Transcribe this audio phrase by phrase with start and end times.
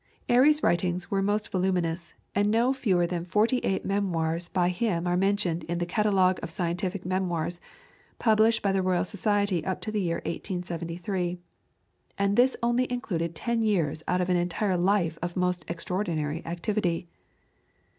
[0.27, 5.15] Airy's writings were most voluminous, and no fewer than forty eight memoirs by him are
[5.15, 7.61] mentioned in the "Catalogue of Scientific Memoirs,"
[8.17, 11.37] published by the Royal Society up to the year 1873,
[12.17, 17.07] and this only included ten years out of an entire life of most extraordinary activity.